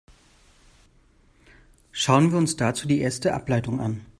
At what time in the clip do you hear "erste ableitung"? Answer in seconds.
3.01-3.79